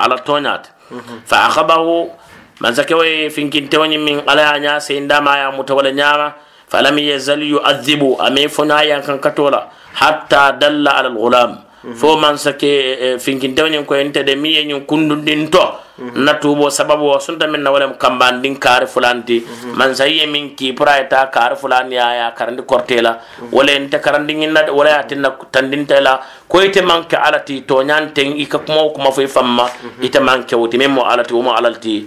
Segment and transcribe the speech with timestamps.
[0.00, 0.64] على تونات
[1.26, 1.86] فأخذه
[2.60, 6.32] من سكوي فين توني من على ناس عندما يا متولى نعمة
[6.72, 9.60] فلم يزل يؤذب أمي فنايا كان كتولا
[9.94, 11.52] حتى دل على الغلام.
[11.96, 15.62] fo man sake finkintewoñin ko entede mi ye ñin kundundin to
[16.15, 19.37] na tubo sababu o sunta min na walem kambandin kaari fulanti
[19.75, 23.19] man sa ye min ki pura eta kaari fulani ya ya karandi kortela
[23.51, 28.59] wala ente karandi ñinna wala ya tinna tandintela ko ite manke alati to ñanten ika
[28.59, 29.65] kuma kuma fo famma
[30.01, 32.05] ite manke wuti min mo alati wo mo alalti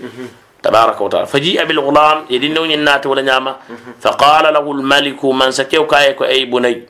[0.62, 3.57] تبارك وتعالى فجيء بالغلام يدين نات ولا نعمة
[4.02, 6.83] فقال له الملك من سكيو كايكو أي بني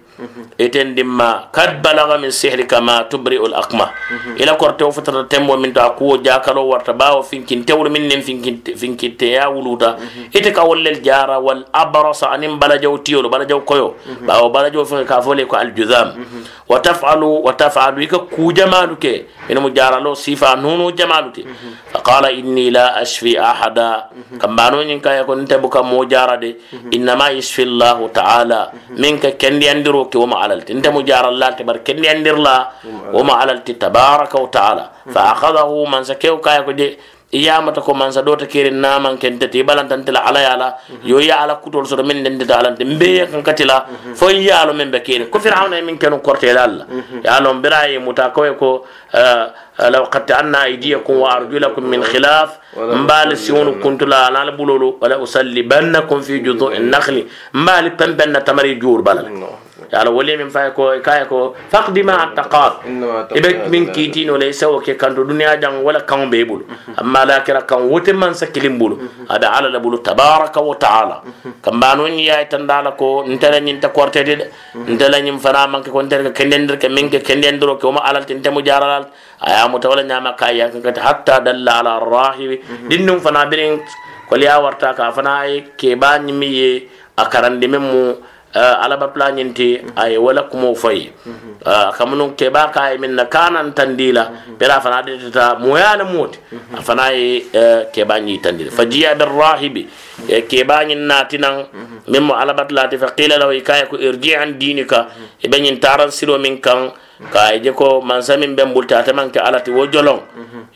[0.57, 3.89] eten dimma kad balaga min sihrika ma tubri'u al aqma
[4.37, 8.61] ila korte futata tembo min ta kuwo jakalo warta bawo finkin tewru min nen finkin
[8.77, 9.97] finkin te ya wuluta
[10.33, 13.95] ite ka wollel jara wal abrasa anim balajaw tiyolo balajaw koyo
[14.27, 16.13] bawo balajaw fi ka fole ko al juzam
[16.69, 21.31] wa taf'alu wa taf'alu ka ku jamalu ke ina mu jara lo sifa nunu jamalu
[21.33, 21.41] te
[21.91, 24.09] fa qala inni la ashfi ahada
[24.39, 26.55] kambano nyin kaya ko nte buka mo jara de
[26.91, 28.59] inna ma yashfi allah ta'ala
[28.97, 32.57] minka kendi andiro ke علالتي انت مجار الله تبركني اندر لا.
[33.15, 34.85] وما علالتي تبارك وتعالى.
[35.13, 36.87] فأخذه من سكيو كاي كدي
[37.33, 40.67] إيامة كو من سدوت كيرين نامن كنتتي بلان تنتلا على يالا.
[41.09, 43.77] يو يالا كتول سر من دندت على انت مبيك انكتلا
[44.19, 46.85] فو يالو من بكيرين كفر عونا من كنو كورتي لالا
[47.25, 48.69] يالو مبراي متاكوي كو
[49.15, 52.49] آه، لو قد أن أيديكم وأرجلكم من خلاف.
[52.77, 54.97] مبال سيون كنت لا لا بلولو.
[55.01, 55.63] ولا أصلي
[56.27, 57.17] في جذوع النخل.
[57.53, 59.25] مبال بن بن تمر جور بلال.
[59.93, 62.73] على وليم فايكو كايكو فقد ما اعتقاد
[63.37, 66.65] إبك من كيتين وليس وكي كان دنيا جان ولا كان بيبول.
[67.01, 68.97] أما لا كرا كان وتمان سكلم بول
[69.31, 71.21] هذا على بول تبارك وتعالى.
[71.65, 74.37] كما نون يا تندالكو انت لا نتا كورتي دي
[74.75, 76.33] انت لا نيم فرا مانك كون دير
[77.97, 79.05] على تنت مجارال
[79.47, 82.59] أيا متولا نياما كايا حتى دل على الراهب.
[82.89, 83.81] دينم فنا برين
[84.29, 86.81] كوليا ورتا كافنا كي با نيمي
[87.19, 87.23] ا
[88.55, 91.09] Eh, alaba plañinti aye wala kumo fayi
[91.65, 94.29] eh, kamunum keɓa kaye min na kanantandila
[94.59, 96.37] bela fana detata moyala moti.
[96.77, 98.69] Afana ye eh, keɓañi tandila.
[98.69, 99.87] Fa jiya be rahibi.
[100.29, 101.65] E keɓañin natinan
[102.07, 105.07] min mo alabatlati fa qila lahu ka ko irji an dinika
[105.41, 106.91] eɓeñin taran siro min kan.
[107.33, 110.19] Kaye je ko mansa min ɓen ɓulta temanke alati wo jolon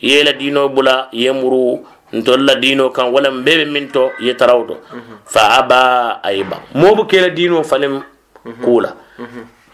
[0.02, 4.76] yela dino bula yemuru ntolla dino kan wala mbebe min to ye tarawto
[5.26, 6.56] fa aba ayba.
[6.74, 8.02] Mobu kela dino falim
[8.64, 8.94] kula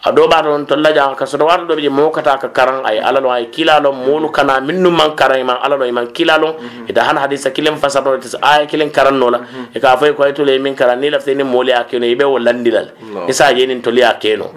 [0.06, 1.46] a do ba don tolla jaa ka so do
[1.80, 5.46] je be mo kata ka karan ay alalo ay kilalo molu kana minnu man karan
[5.46, 6.56] man alalo man kilalo
[6.88, 9.40] ida han hadisa kilen fasaro tis ay kilen karan nola
[9.74, 12.24] e ka fay ko ay to le min karan ni lafte ni moli akeno ibe
[12.24, 12.88] wolandilal
[13.28, 14.52] isa yenin to li akeno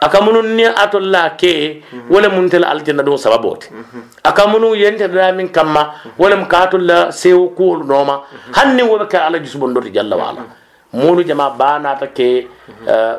[0.00, 3.70] aka munu ni atolla ke wala mun tel aljanna do sababote
[4.24, 5.82] aka munu yente da min kamma
[6.18, 8.20] wala mun katolla sew ko noma
[8.52, 10.42] hanni wo ka ala jusbon do jalla wala
[10.96, 12.48] mulu jama bana ta ke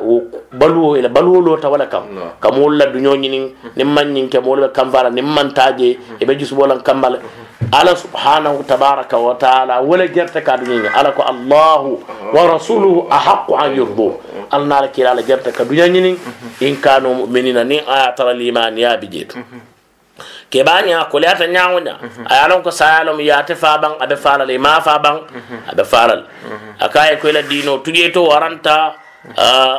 [0.02, 0.22] wo
[0.52, 2.10] baluwo ila baluwo lo ta wala kam
[2.42, 6.82] kam wala dunyo nyinin nimman nyin ke mulu kam fara nimman taje e be jusbolan
[6.82, 7.18] kambal
[7.72, 11.82] ala subhanahu tabaraka wa taala wala jerta ka dunya ala ko allah
[12.34, 14.14] wa rasuluhu ahqqu an yurdu
[14.50, 16.16] alna ala kila ala jerta ka dunya nyini
[16.64, 19.67] in kanu mu'minina ni ayatal iman ya bijet ke bani
[20.54, 25.20] a kole ata nyawnya ayalon ko sayalom ya te faban abe falal ma faban
[25.70, 26.24] abe falal
[26.80, 28.94] akaye ko la dino tuge to waranta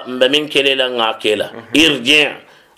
[0.07, 2.29] mbe min kelela ngakela irji'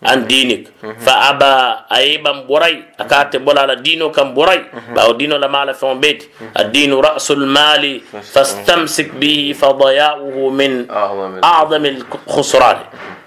[0.02, 4.66] an dinik fa aba ayiban burai akate bola la dino kan burai
[4.96, 6.26] ba o dino la mala fon bet
[6.56, 8.02] ad-dinu ra'sul mali
[8.34, 10.88] fastamsik bihi fa daya'uhu min
[11.44, 12.78] a'zam al-khusran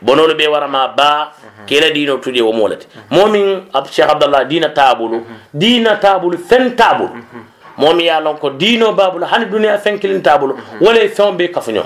[0.05, 1.33] bonolo be warama ba
[1.67, 7.11] kela dino tudde wo molati momin cheikh abdallah dina tabulu dina tabulu fen tabulu
[7.79, 11.85] momi ya lon ko dino babulu hani duniya fen kilin tabulu wala fen be kafunyo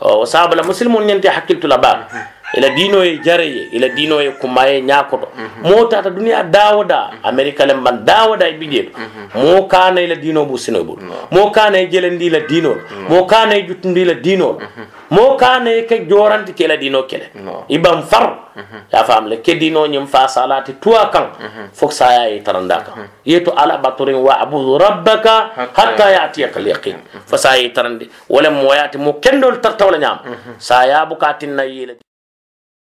[0.00, 2.08] o sabala muslimun nyante hakiltu la ba
[2.56, 5.28] ila dino ye jare ye ila dino ye kuma ye ñakoto
[5.62, 8.98] mo tata duniya dawoda america lem ban dawoda e bijeeto
[9.34, 10.98] mo kana ila dino bu sino bul
[11.30, 12.76] mo kana e jelendi ila dino
[13.08, 14.58] mo kana e juttundi ila dino
[15.10, 17.30] mo kana e ke joranti ke ila dino kele.
[17.68, 18.54] Ibam far.
[18.92, 21.26] Ya fam le ke dino nyim fa salati tuwa kan.
[21.72, 23.08] Fok saya e taranda kan.
[23.24, 26.96] Yeto ala baturin wa abudu rabbaka hatta yatiyaka al yaqin
[27.26, 28.10] fa saya e tarandi.
[28.28, 30.18] Wala mo yati mo kendol tartawla nyam
[30.58, 31.98] saya bukatin na yele